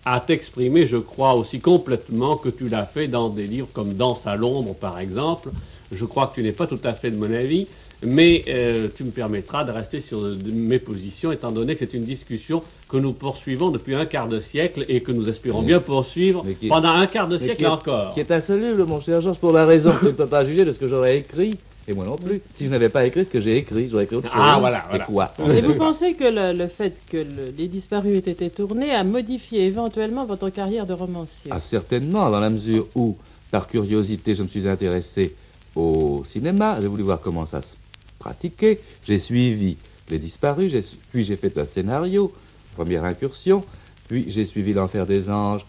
à 0.04 0.20
t'exprimer, 0.20 0.86
je 0.86 0.96
crois, 0.96 1.34
aussi 1.34 1.60
complètement 1.60 2.36
que 2.36 2.48
tu 2.48 2.68
l'as 2.68 2.86
fait 2.86 3.06
dans 3.08 3.28
des 3.28 3.46
livres 3.46 3.68
comme 3.72 3.94
Danse 3.94 4.26
à 4.26 4.36
l'ombre, 4.36 4.74
par 4.74 4.98
exemple. 4.98 5.50
Je 5.92 6.04
crois 6.04 6.26
que 6.28 6.36
tu 6.36 6.42
n'es 6.42 6.52
pas 6.52 6.66
tout 6.66 6.78
à 6.84 6.92
fait 6.92 7.10
de 7.10 7.16
mon 7.16 7.32
avis, 7.34 7.66
mais 8.02 8.42
euh, 8.48 8.88
tu 8.96 9.04
me 9.04 9.10
permettras 9.10 9.64
de 9.64 9.72
rester 9.72 10.00
sur 10.00 10.22
de- 10.22 10.34
de 10.34 10.50
mes 10.52 10.78
positions, 10.78 11.32
étant 11.32 11.50
donné 11.52 11.74
que 11.74 11.80
c'est 11.80 11.92
une 11.94 12.04
discussion 12.06 12.62
que 12.88 12.96
nous 12.96 13.12
poursuivons 13.12 13.68
depuis 13.70 13.94
un 13.94 14.06
quart 14.06 14.26
de 14.26 14.40
siècle 14.40 14.86
et 14.88 15.02
que 15.02 15.12
nous 15.12 15.28
espérons 15.28 15.60
bien 15.66 15.80
poursuivre 15.80 16.42
pendant 16.68 16.88
un 16.90 17.06
quart 17.06 17.28
de 17.28 17.36
siècle 17.36 17.56
qui 17.58 17.64
est- 17.64 17.66
encore. 17.68 18.14
Qui 18.14 18.20
est 18.20 18.30
insoluble, 18.30 18.84
mon 18.84 19.00
cher 19.02 19.20
Georges, 19.20 19.38
pour 19.38 19.52
la 19.52 19.66
raison 19.66 19.92
que 19.92 19.98
tu 20.00 20.06
ne 20.06 20.10
peux 20.12 20.26
pas 20.26 20.46
juger 20.46 20.64
de 20.64 20.72
ce 20.72 20.78
que 20.78 20.88
j'aurais 20.88 21.18
écrit, 21.18 21.56
et 21.90 21.94
moi 21.94 22.04
non 22.04 22.16
plus. 22.16 22.40
Si 22.54 22.64
je 22.64 22.70
n'avais 22.70 22.88
pas 22.88 23.04
écrit 23.04 23.24
ce 23.24 23.30
que 23.30 23.40
j'ai 23.40 23.56
écrit, 23.56 23.88
j'aurais 23.90 24.04
écrit 24.04 24.16
autre 24.16 24.28
chose. 24.32 24.40
Ah, 24.42 24.58
voilà, 24.58 24.84
Et 24.86 24.88
voilà. 24.90 25.04
quoi? 25.04 25.34
Et 25.54 25.60
vous 25.60 25.74
pensez 25.74 26.14
que 26.14 26.24
le, 26.24 26.56
le 26.56 26.68
fait 26.68 26.94
que 27.10 27.16
le- 27.18 27.52
Les 27.56 27.68
Disparus 27.68 28.14
ait 28.16 28.30
été 28.30 28.50
tourné 28.50 28.92
a 28.92 29.04
modifié 29.04 29.64
éventuellement 29.66 30.24
votre 30.24 30.50
carrière 30.50 30.86
de 30.86 30.92
romancier? 30.94 31.50
Ah, 31.54 31.60
certainement, 31.60 32.30
dans 32.30 32.40
la 32.40 32.50
mesure 32.50 32.86
où, 32.94 33.16
par 33.50 33.66
curiosité, 33.68 34.34
je 34.34 34.42
me 34.42 34.48
suis 34.48 34.66
intéressé 34.68 35.32
au 35.76 36.22
cinéma, 36.26 36.78
j'ai 36.80 36.88
voulu 36.88 37.02
voir 37.02 37.20
comment 37.20 37.46
ça 37.46 37.62
se 37.62 37.76
pratiquait, 38.18 38.80
j'ai 39.06 39.18
suivi 39.18 39.76
Les 40.10 40.18
Disparus, 40.18 40.96
puis 41.12 41.24
j'ai 41.24 41.36
fait 41.36 41.56
un 41.58 41.64
scénario, 41.64 42.32
première 42.76 43.04
incursion, 43.04 43.64
puis 44.08 44.26
j'ai 44.28 44.44
suivi 44.44 44.72
L'Enfer 44.72 45.06
des 45.06 45.30
Anges, 45.30 45.64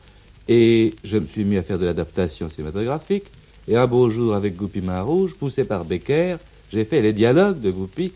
et 0.48 0.94
je 1.04 1.18
me 1.18 1.28
suis 1.28 1.44
mis 1.46 1.58
à 1.58 1.63
faire 1.63 1.78
de 1.80 1.86
l'adaptation 1.86 2.50
cinématographique, 2.50 3.25
et 3.68 3.75
un 3.77 3.88
beau 3.88 4.10
jour, 4.10 4.34
avec 4.36 4.56
Goupy 4.56 4.82
Main 4.82 5.01
Rouge, 5.01 5.36
poussé 5.36 5.63
par 5.63 5.86
Becker, 5.86 6.38
j'ai 6.72 6.86
fait 6.86 7.01
les 7.01 7.13
dialogues 7.13 7.60
de 7.62 7.72
Goupy, 7.72 8.12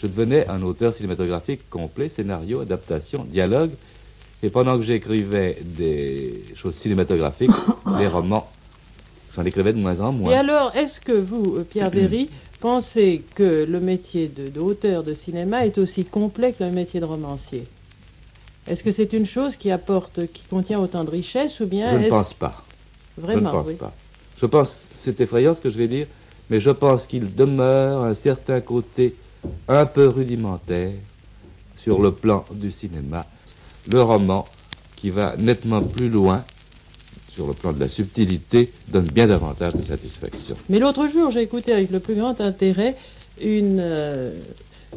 je 0.00 0.06
devenais 0.06 0.46
un 0.48 0.62
auteur 0.62 0.92
cinématographique 0.92 1.68
complet, 1.70 2.08
scénario, 2.08 2.60
adaptation, 2.60 3.24
dialogue, 3.24 3.70
et 4.42 4.50
pendant 4.50 4.76
que 4.76 4.82
j'écrivais 4.84 5.58
des 5.62 6.44
choses 6.54 6.76
cinématographiques, 6.76 7.50
des 7.98 8.06
romans, 8.06 8.48
j'en 9.34 9.44
écrivais 9.44 9.72
de 9.72 9.78
moins 9.78 10.00
en 10.00 10.12
Et 10.12 10.16
moins. 10.16 10.38
alors, 10.38 10.72
est-ce 10.76 11.00
que 11.00 11.12
vous, 11.12 11.56
euh, 11.56 11.64
Pierre 11.68 11.90
Véry, 11.90 12.28
pensez 12.60 13.22
que 13.34 13.64
le 13.68 13.80
métier 13.80 14.28
de- 14.28 14.48
d'auteur 14.48 15.02
de, 15.02 15.14
cinéma 15.14 15.66
est 15.66 15.78
aussi 15.78 16.04
complet 16.04 16.52
que 16.52 16.64
le 16.64 16.70
métier 16.70 17.00
de 17.00 17.04
romancier? 17.04 17.64
Est-ce 18.68 18.82
que 18.82 18.92
c'est 18.92 19.12
une 19.12 19.26
chose 19.26 19.56
qui 19.56 19.70
apporte, 19.70 20.26
qui 20.32 20.42
contient 20.50 20.78
autant 20.78 21.02
de 21.02 21.10
richesse 21.10 21.58
ou 21.60 21.66
bien 21.66 21.90
Je 21.90 22.04
ne 22.04 22.08
pense 22.08 22.34
pas. 22.34 22.64
vraiment 23.16 23.50
je 23.50 23.56
ne 23.56 23.62
pense 23.62 23.66
oui. 23.68 23.74
pas. 23.74 23.92
Je 24.40 24.46
pense 24.46 24.76
c'est 25.16 25.22
effrayant 25.24 25.54
ce 25.54 25.60
que 25.60 25.70
je 25.70 25.78
vais 25.78 25.88
dire, 25.88 26.06
mais 26.50 26.60
je 26.60 26.70
pense 26.70 27.06
qu'il 27.06 27.34
demeure 27.34 28.04
un 28.04 28.14
certain 28.14 28.60
côté 28.60 29.14
un 29.68 29.86
peu 29.86 30.08
rudimentaire 30.08 30.92
sur 31.82 32.00
le 32.00 32.12
plan 32.12 32.44
du 32.52 32.70
cinéma. 32.70 33.26
Le 33.90 34.02
roman, 34.02 34.44
qui 34.96 35.10
va 35.10 35.34
nettement 35.38 35.80
plus 35.80 36.08
loin 36.08 36.44
sur 37.32 37.46
le 37.46 37.52
plan 37.54 37.72
de 37.72 37.80
la 37.80 37.88
subtilité, 37.88 38.70
donne 38.88 39.04
bien 39.06 39.26
davantage 39.28 39.74
de 39.74 39.82
satisfaction. 39.82 40.56
Mais 40.68 40.78
l'autre 40.78 41.06
jour, 41.08 41.30
j'ai 41.30 41.40
écouté 41.42 41.72
avec 41.72 41.90
le 41.90 42.00
plus 42.00 42.16
grand 42.16 42.40
intérêt 42.40 42.96
une, 43.40 43.78
euh, 43.80 44.32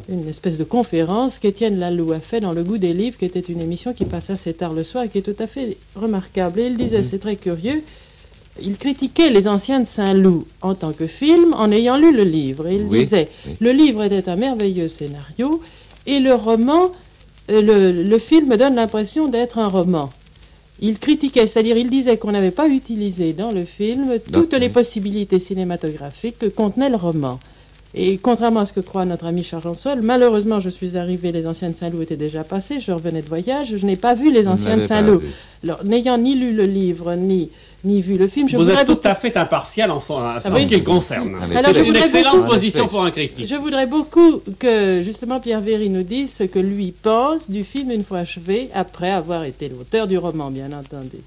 une 0.08 0.28
espèce 0.28 0.58
de 0.58 0.64
conférence 0.64 1.38
qu'Étienne 1.38 1.78
Laloux 1.78 2.10
a 2.12 2.18
fait 2.18 2.40
dans 2.40 2.52
Le 2.52 2.64
goût 2.64 2.78
des 2.78 2.92
livres, 2.94 3.16
qui 3.16 3.24
était 3.26 3.38
une 3.40 3.60
émission 3.60 3.92
qui 3.92 4.04
passe 4.04 4.30
assez 4.30 4.52
tard 4.54 4.72
le 4.72 4.82
soir 4.82 5.04
et 5.04 5.08
qui 5.08 5.18
est 5.18 5.22
tout 5.22 5.40
à 5.40 5.46
fait 5.46 5.76
remarquable. 5.94 6.58
Et 6.60 6.66
il 6.66 6.76
disait, 6.76 6.98
Mhm. 6.98 7.04
c'est 7.04 7.18
très 7.20 7.36
curieux, 7.36 7.82
il 8.60 8.76
critiquait 8.76 9.30
les 9.30 9.48
anciens 9.48 9.80
de 9.80 9.86
Saint-Loup 9.86 10.46
en 10.60 10.74
tant 10.74 10.92
que 10.92 11.06
film 11.06 11.54
en 11.54 11.70
ayant 11.70 11.96
lu 11.96 12.12
le 12.14 12.24
livre. 12.24 12.66
Et 12.66 12.76
il 12.76 12.82
Oui, 12.84 13.00
disait, 13.00 13.28
oui. 13.46 13.52
le 13.60 13.70
livre 13.72 14.02
était 14.04 14.28
un 14.28 14.36
merveilleux 14.36 14.88
scénario 14.88 15.60
et 16.06 16.20
le 16.20 16.34
roman, 16.34 16.90
euh, 17.50 17.62
le, 17.62 18.02
le 18.02 18.18
film 18.18 18.54
donne 18.56 18.74
l'impression 18.74 19.28
d'être 19.28 19.58
un 19.58 19.68
roman. 19.68 20.10
Il 20.80 20.98
critiquait, 20.98 21.46
c'est-à-dire 21.46 21.76
il 21.76 21.90
disait 21.90 22.16
qu'on 22.18 22.32
n'avait 22.32 22.50
pas 22.50 22.68
utilisé 22.68 23.32
dans 23.32 23.52
le 23.52 23.64
film 23.64 24.18
toutes 24.32 24.54
les 24.54 24.68
possibilités 24.68 25.38
cinématographiques 25.38 26.38
que 26.38 26.46
contenait 26.46 26.90
le 26.90 26.96
roman. 26.96 27.38
Et 27.94 28.16
contrairement 28.16 28.60
à 28.60 28.66
ce 28.66 28.72
que 28.72 28.80
croit 28.80 29.04
notre 29.04 29.26
ami 29.26 29.44
Charles 29.44 29.76
Sol, 29.76 30.00
malheureusement, 30.02 30.60
je 30.60 30.70
suis 30.70 30.96
arrivé, 30.96 31.30
les 31.30 31.46
anciens 31.46 31.68
de 31.70 31.76
Saint-Loup 31.76 32.00
étaient 32.02 32.16
déjà 32.16 32.42
passés, 32.42 32.80
je 32.80 32.90
revenais 32.90 33.20
de 33.22 33.28
voyage, 33.28 33.76
je 33.76 33.84
n'ai 33.86 33.96
pas 33.96 34.14
vu 34.14 34.32
les 34.32 34.48
anciens 34.48 34.78
de 34.78 34.86
Saint-Loup. 34.86 35.20
Alors, 35.62 35.84
n'ayant 35.84 36.16
ni 36.16 36.34
lu 36.34 36.52
le 36.54 36.64
livre, 36.64 37.14
ni, 37.14 37.50
ni 37.84 38.00
vu 38.00 38.14
le 38.16 38.28
film, 38.28 38.48
je 38.48 38.56
Vous 38.56 38.70
êtes 38.70 38.86
tout 38.86 38.94
beaucoup- 38.94 39.08
à 39.08 39.14
fait 39.14 39.36
impartial 39.36 39.90
en, 39.90 39.98
son- 40.00 40.14
en 40.14 40.36
oui. 40.54 40.62
ce 40.62 40.66
qui 40.68 40.76
le 40.76 40.82
concerne. 40.82 41.36
Ah, 41.40 41.58
Alors, 41.58 41.74
c'est 41.74 41.86
une 41.86 41.96
excellente 41.96 42.36
beaucoup- 42.38 42.50
position 42.50 42.86
pour 42.88 43.04
un 43.04 43.10
critique. 43.10 43.46
Je 43.48 43.56
voudrais 43.56 43.86
beaucoup 43.86 44.40
que 44.58 45.02
justement 45.02 45.40
Pierre 45.40 45.60
Véry 45.60 45.88
nous 45.90 46.04
dise 46.04 46.32
ce 46.32 46.44
que 46.44 46.58
lui 46.60 46.92
pense 46.92 47.50
du 47.50 47.64
film 47.64 47.90
une 47.90 48.04
fois 48.04 48.18
achevé, 48.18 48.68
après 48.72 49.10
avoir 49.10 49.42
été 49.44 49.68
l'auteur 49.68 50.06
du 50.06 50.16
roman, 50.16 50.50
bien 50.50 50.70
entendu. 50.72 51.18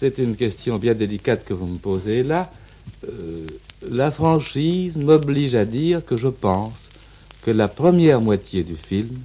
C'est 0.00 0.18
une 0.18 0.34
question 0.36 0.78
bien 0.78 0.94
délicate 0.94 1.44
que 1.44 1.54
vous 1.54 1.66
me 1.66 1.78
posez 1.78 2.22
là. 2.22 2.50
Euh, 3.08 3.44
la 3.88 4.10
franchise 4.10 4.96
m'oblige 4.96 5.54
à 5.54 5.64
dire 5.64 6.04
que 6.04 6.16
je 6.16 6.28
pense 6.28 6.88
que 7.42 7.50
la 7.50 7.68
première 7.68 8.20
moitié 8.20 8.64
du 8.64 8.76
film 8.76 9.18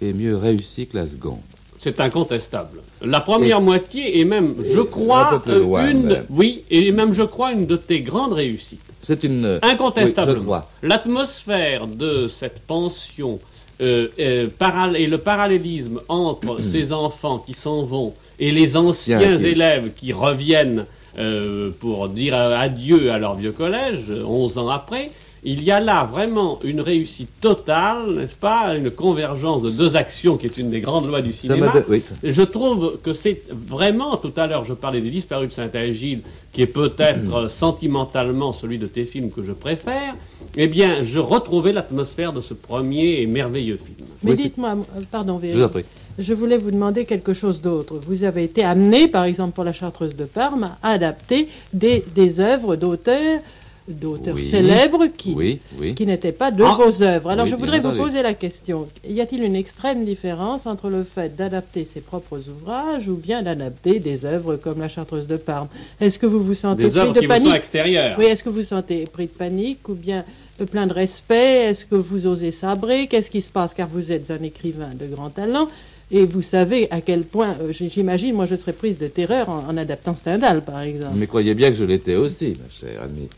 est 0.00 0.12
mieux 0.12 0.36
réussie 0.36 0.86
que 0.86 0.96
la 0.96 1.06
seconde. 1.06 1.40
C'est 1.78 2.00
incontestable. 2.00 2.80
La 3.02 3.20
première 3.20 3.60
moitié 3.60 4.20
est 4.20 4.24
même, 4.24 4.56
je 4.62 4.80
crois, 4.80 5.40
un 5.46 5.58
loin, 5.58 5.88
une, 5.88 6.02
même. 6.02 6.24
oui, 6.28 6.64
et 6.70 6.90
même 6.90 7.12
je 7.12 7.22
crois 7.22 7.52
une 7.52 7.66
de 7.66 7.76
tes 7.76 8.00
grandes 8.00 8.32
réussites. 8.32 8.80
C'est 9.02 9.22
une... 9.24 9.60
Incontestablement. 9.62 10.34
Oui, 10.34 10.40
je 10.40 10.44
crois. 10.44 10.70
L'atmosphère 10.82 11.86
de 11.86 12.28
cette 12.28 12.60
pension 12.62 13.38
euh, 13.80 14.08
euh, 14.18 14.48
et 14.96 15.06
le 15.06 15.18
parallélisme 15.18 16.00
entre 16.08 16.60
ces 16.62 16.92
enfants 16.92 17.38
qui 17.38 17.54
s'en 17.54 17.84
vont 17.84 18.14
et 18.40 18.50
les 18.50 18.76
anciens 18.76 19.38
élèves 19.38 19.92
qui 19.94 20.12
reviennent 20.12 20.84
euh, 21.18 21.70
pour 21.80 22.08
dire 22.08 22.36
adieu 22.36 23.10
à 23.10 23.18
leur 23.18 23.34
vieux 23.34 23.50
collège, 23.50 24.04
euh, 24.08 24.22
11 24.24 24.58
ans 24.58 24.68
après, 24.68 25.10
il 25.44 25.62
y 25.62 25.70
a 25.70 25.80
là 25.80 26.04
vraiment 26.04 26.58
une 26.64 26.80
réussite 26.80 27.28
totale, 27.40 28.10
n'est-ce 28.16 28.34
pas 28.34 28.76
Une 28.76 28.90
convergence 28.90 29.62
de 29.62 29.70
deux 29.70 29.96
actions 29.96 30.36
qui 30.36 30.46
est 30.46 30.58
une 30.58 30.70
des 30.70 30.80
grandes 30.80 31.06
lois 31.06 31.22
du 31.22 31.32
cinéma. 31.32 31.68
don- 31.72 31.84
oui, 31.88 32.00
ça- 32.00 32.14
Je 32.24 32.42
trouve 32.42 32.98
que 33.02 33.12
c'est 33.12 33.42
vraiment, 33.50 34.16
tout 34.16 34.32
à 34.36 34.46
l'heure 34.46 34.64
je 34.64 34.74
parlais 34.74 35.00
des 35.00 35.10
disparus 35.10 35.48
de 35.50 35.54
Saint-Agile, 35.54 36.20
qui 36.52 36.62
est 36.62 36.66
peut-être 36.66 37.34
euh, 37.34 37.48
sentimentalement 37.48 38.52
celui 38.52 38.78
de 38.78 38.86
tes 38.86 39.04
films 39.04 39.30
que 39.30 39.42
je 39.42 39.52
préfère, 39.52 40.14
eh 40.56 40.66
bien 40.66 41.04
je 41.04 41.18
retrouvais 41.18 41.72
l'atmosphère 41.72 42.32
de 42.32 42.40
ce 42.40 42.54
premier 42.54 43.20
et 43.22 43.26
merveilleux 43.26 43.76
film. 43.82 44.08
Mais 44.22 44.32
Oui, 44.32 44.36
dites-moi, 44.36 44.70
euh, 44.70 45.00
pardon 45.10 45.38
je 45.42 45.48
vous 45.48 45.54
en 45.62 45.68
Véry, 45.68 45.70
prie. 45.70 45.84
je 46.18 46.34
voulais 46.34 46.58
vous 46.58 46.72
demander 46.72 47.04
quelque 47.04 47.32
chose 47.32 47.60
d'autre. 47.60 47.94
Vous 48.04 48.24
avez 48.24 48.42
été 48.44 48.64
amené, 48.64 49.06
par 49.06 49.24
exemple 49.24 49.52
pour 49.52 49.62
la 49.64 49.72
Chartreuse 49.72 50.16
de 50.16 50.24
Parme, 50.24 50.70
à 50.82 50.90
adapter 50.90 51.48
des, 51.72 52.02
des 52.14 52.40
œuvres 52.40 52.74
d'auteurs 52.74 53.40
d'auteurs 53.88 54.34
Oui. 54.34 54.42
célèbres 54.42 55.06
qui, 55.06 55.32
Oui, 55.34 55.60
oui. 55.80 55.94
qui 55.94 56.04
n'étaient 56.06 56.32
pas 56.32 56.50
de 56.50 56.62
Ah. 56.62 56.76
vos 56.78 57.02
œuvres. 57.02 57.30
Alors 57.30 57.46
je 57.46 57.54
voudrais 57.54 57.80
vous 57.80 57.92
poser 57.92 58.22
la 58.22 58.34
question, 58.34 58.86
y 59.08 59.20
a-t-il 59.20 59.42
une 59.42 59.56
extrême 59.56 60.04
différence 60.04 60.66
entre 60.66 60.90
le 60.90 61.02
fait 61.04 61.34
d'adapter 61.36 61.84
ses 61.84 62.00
propres 62.00 62.40
ouvrages 62.48 63.08
ou 63.08 63.14
bien 63.16 63.42
d'adapter 63.42 63.98
des 64.00 64.24
œuvres 64.24 64.56
comme 64.56 64.80
la 64.80 64.88
Chartreuse 64.88 65.26
de 65.26 65.36
Parme? 65.36 65.68
Est-ce 66.00 66.18
que 66.18 66.26
vous 66.26 66.42
vous 66.42 66.54
sentez 66.54 66.84
Des 66.84 66.90
pris 66.90 66.98
de 67.00 67.04
qui 67.06 67.14
vous 67.14 67.22
sont 67.22 67.28
panique? 67.28 67.54
extérieures. 67.54 68.16
Oui, 68.18 68.26
est-ce 68.26 68.42
que 68.42 68.48
vous 68.50 68.56
vous 68.56 68.62
sentez 68.62 69.04
pris 69.04 69.26
de 69.26 69.32
panique 69.32 69.88
ou 69.88 69.94
bien 69.94 70.24
euh, 70.60 70.66
plein 70.66 70.86
de 70.86 70.92
respect? 70.92 71.64
Est-ce 71.70 71.84
que 71.86 71.94
vous 71.94 72.26
osez 72.26 72.50
sabrer? 72.50 73.06
Qu'est-ce 73.06 73.30
qui 73.30 73.40
se 73.40 73.50
passe? 73.50 73.74
Car 73.74 73.88
vous 73.88 74.12
êtes 74.12 74.30
un 74.30 74.42
écrivain 74.42 74.90
de 74.98 75.06
grand 75.06 75.30
talent 75.30 75.68
et 76.10 76.24
vous 76.24 76.40
savez 76.42 76.88
à 76.90 77.00
quel 77.02 77.22
point, 77.22 77.54
euh, 77.60 77.70
j'imagine, 77.72 78.34
moi 78.34 78.46
je 78.46 78.54
serais 78.56 78.72
prise 78.72 78.98
de 78.98 79.08
terreur 79.08 79.48
en, 79.50 79.64
en 79.68 79.76
adaptant 79.76 80.14
Stendhal, 80.14 80.62
par 80.62 80.80
exemple. 80.80 81.12
Mais 81.16 81.26
croyez 81.26 81.54
bien 81.54 81.70
que 81.70 81.76
je 81.76 81.84
l'étais 81.84 82.14
aussi, 82.16 82.54
ma 82.58 82.70
chère 82.70 83.02
amie. 83.02 83.28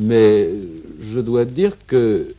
Mais 0.00 0.48
je 1.00 1.20
dois 1.20 1.44
dire 1.44 1.72
que 1.86 2.34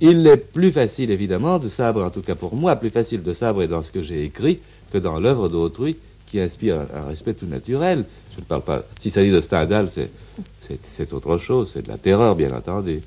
il 0.00 0.26
est 0.26 0.36
plus 0.36 0.70
facile, 0.70 1.10
évidemment, 1.10 1.58
de 1.58 1.68
sabrer, 1.68 2.04
en 2.04 2.10
tout 2.10 2.22
cas 2.22 2.36
pour 2.36 2.54
moi, 2.54 2.76
plus 2.76 2.90
facile 2.90 3.22
de 3.22 3.32
sabrer 3.32 3.66
dans 3.66 3.82
ce 3.82 3.90
que 3.90 4.02
j'ai 4.02 4.22
écrit 4.24 4.60
que 4.92 4.98
dans 4.98 5.18
l'œuvre 5.18 5.48
d'autrui 5.48 5.96
qui 6.26 6.38
inspire 6.38 6.76
un, 6.76 7.00
un 7.00 7.06
respect 7.06 7.34
tout 7.34 7.46
naturel. 7.46 8.04
Je 8.34 8.40
ne 8.40 8.44
parle 8.44 8.62
pas. 8.62 8.84
S'il 9.00 9.10
s'agit 9.10 9.32
de 9.32 9.40
Stendhal, 9.40 9.88
c'est 9.88 11.12
autre 11.12 11.38
chose, 11.38 11.70
c'est 11.72 11.82
de 11.82 11.88
la 11.88 11.98
terreur, 11.98 12.36
bien 12.36 12.52
entendu. 12.52 13.00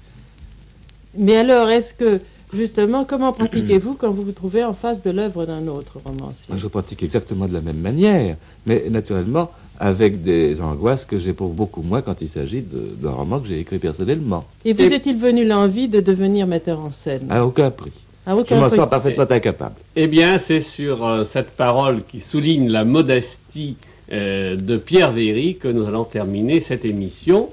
Mais 1.16 1.38
alors, 1.38 1.70
est-ce 1.70 1.94
que, 1.94 2.20
justement, 2.54 3.06
comment 3.06 3.32
pratiquez-vous 3.34 3.94
quand 3.96 4.12
vous 4.12 4.24
vous 4.24 4.32
trouvez 4.32 4.64
en 4.64 4.74
face 4.74 5.02
de 5.02 5.10
l'œuvre 5.12 5.46
d'un 5.46 5.68
autre 5.68 5.98
romancier? 6.04 6.54
Je 6.56 6.68
pratique 6.68 7.04
exactement 7.04 7.48
de 7.48 7.54
la 7.54 7.62
même 7.62 7.80
manière, 7.80 8.36
mais 8.66 8.86
naturellement 8.90 9.52
avec 9.80 10.22
des 10.22 10.62
angoisses 10.62 11.06
que 11.06 11.18
j'éprouve 11.18 11.56
beaucoup 11.56 11.82
moins 11.82 12.02
quand 12.04 12.22
il 12.22 12.30
s'agit 12.30 12.62
d'un 13.02 13.10
roman 13.12 13.40
que 13.40 13.48
j'ai 13.48 13.60
écrit 13.60 13.80
personnellement. 13.80 14.46
Et 14.64 14.74
vous 14.74 14.84
Et- 14.84 14.94
est-il 14.94 15.18
venu 15.18 15.44
l'envie 15.46 15.88
de 15.88 16.00
devenir 16.02 16.46
metteur 16.46 16.80
en 16.80 16.92
scène? 16.92 17.26
À 17.32 17.44
aucun 17.46 17.72
prix. 17.72 17.92
À 18.28 18.36
Je 18.36 18.42
aucun 18.42 18.60
m'en 18.60 18.68
prix. 18.68 18.76
sens 18.78 18.90
parfaitement 18.90 19.26
incapable. 19.28 19.74
Eh 19.96 20.06
bien, 20.06 20.38
c'est 20.38 20.62
sur 20.62 21.04
euh, 21.04 21.24
cette 21.24 21.50
parole 21.52 22.04
qui 22.08 22.20
souligne 22.20 22.70
la 22.70 22.84
modestie 22.86 23.76
euh, 24.12 24.56
de 24.56 24.78
Pierre 24.78 25.12
Véry 25.14 25.56
que 25.56 25.68
nous 25.68 25.88
allons 25.88 26.04
terminer 26.04 26.62
cette 26.62 26.86
émission. 26.86 27.50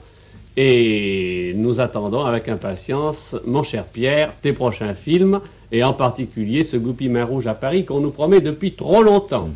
Et 0.61 1.53
nous 1.55 1.79
attendons 1.79 2.25
avec 2.25 2.49
impatience, 2.49 3.37
mon 3.47 3.63
cher 3.63 3.85
Pierre, 3.85 4.33
tes 4.43 4.53
prochains 4.53 4.95
films, 4.95 5.41
et 5.71 5.85
en 5.85 5.93
particulier 5.93 6.65
ce 6.65 6.77
Goupy 6.77 7.09
Main 7.09 7.25
Rouge 7.25 7.47
à 7.47 7.55
Paris 7.55 7.85
qu'on 7.85 8.01
nous 8.01 8.11
promet 8.11 8.41
depuis 8.41 8.73
trop 8.73 9.05
longtemps. 9.05 9.51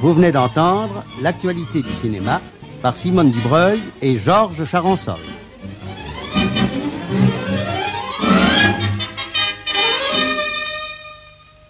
Vous 0.00 0.14
venez 0.14 0.30
d'entendre 0.30 1.02
l'actualité 1.20 1.82
du 1.82 1.92
cinéma 2.00 2.40
par 2.80 2.96
Simone 2.96 3.32
Dubreuil 3.32 3.80
et 4.02 4.18
Georges 4.18 4.64
Charançol. 4.66 5.18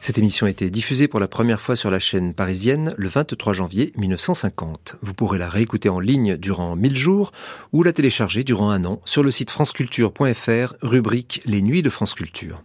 Cette 0.09 0.17
émission 0.17 0.47
a 0.47 0.51
été 0.51 0.71
diffusée 0.71 1.07
pour 1.07 1.21
la 1.21 1.29
première 1.29 1.61
fois 1.61 1.77
sur 1.77 1.91
la 1.91 1.99
chaîne 1.99 2.33
parisienne 2.33 2.95
le 2.97 3.11
23 3.11 3.53
janvier 3.53 3.93
1950. 3.99 4.97
Vous 5.03 5.13
pourrez 5.13 5.37
la 5.37 5.51
réécouter 5.51 5.91
en 5.91 6.01
ligne 6.01 6.39
durant 6.39 6.77
1000 6.77 6.97
jours 6.97 7.31
ou 7.75 7.83
la 7.83 7.93
télécharger 7.93 8.43
durant 8.43 8.71
un 8.71 8.87
an 8.87 9.03
sur 9.05 9.23
le 9.23 9.31
site 9.31 9.51
franceculture.fr, 9.51 10.77
rubrique 10.81 11.43
Les 11.45 11.61
Nuits 11.61 11.83
de 11.83 11.91
France 11.91 12.15
Culture. 12.15 12.63